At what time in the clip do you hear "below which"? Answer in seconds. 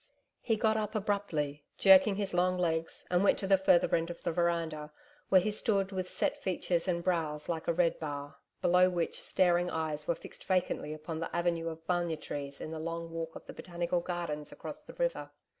8.63-9.21